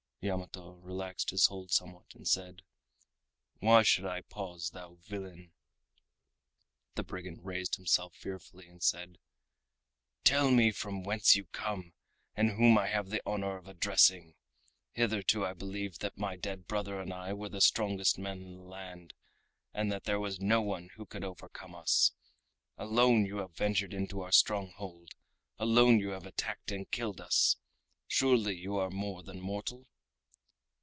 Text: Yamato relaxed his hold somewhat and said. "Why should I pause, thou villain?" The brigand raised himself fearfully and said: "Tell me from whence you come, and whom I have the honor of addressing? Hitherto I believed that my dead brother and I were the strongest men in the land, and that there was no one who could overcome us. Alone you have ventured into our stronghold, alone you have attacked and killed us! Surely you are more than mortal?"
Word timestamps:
Yamato 0.23 0.73
relaxed 0.83 1.31
his 1.31 1.47
hold 1.47 1.71
somewhat 1.71 2.05
and 2.13 2.27
said. 2.27 2.61
"Why 3.57 3.81
should 3.81 4.05
I 4.05 4.21
pause, 4.21 4.69
thou 4.69 4.97
villain?" 5.01 5.51
The 6.93 7.01
brigand 7.01 7.43
raised 7.43 7.73
himself 7.77 8.13
fearfully 8.13 8.67
and 8.67 8.83
said: 8.83 9.17
"Tell 10.23 10.51
me 10.51 10.69
from 10.73 11.01
whence 11.03 11.35
you 11.35 11.45
come, 11.45 11.93
and 12.35 12.51
whom 12.51 12.77
I 12.77 12.85
have 12.85 13.09
the 13.09 13.23
honor 13.25 13.57
of 13.57 13.67
addressing? 13.67 14.35
Hitherto 14.91 15.43
I 15.43 15.53
believed 15.53 16.01
that 16.01 16.19
my 16.19 16.35
dead 16.35 16.67
brother 16.67 17.01
and 17.01 17.11
I 17.11 17.33
were 17.33 17.49
the 17.49 17.59
strongest 17.59 18.19
men 18.19 18.43
in 18.43 18.57
the 18.57 18.63
land, 18.67 19.15
and 19.73 19.91
that 19.91 20.03
there 20.03 20.19
was 20.19 20.39
no 20.39 20.61
one 20.61 20.89
who 20.97 21.07
could 21.07 21.23
overcome 21.23 21.73
us. 21.73 22.11
Alone 22.77 23.25
you 23.25 23.37
have 23.37 23.55
ventured 23.57 23.91
into 23.91 24.21
our 24.21 24.31
stronghold, 24.31 25.15
alone 25.57 25.97
you 25.97 26.09
have 26.09 26.27
attacked 26.27 26.71
and 26.71 26.91
killed 26.91 27.19
us! 27.19 27.55
Surely 28.07 28.55
you 28.55 28.77
are 28.77 28.91
more 28.91 29.23
than 29.23 29.41
mortal?" 29.41 29.87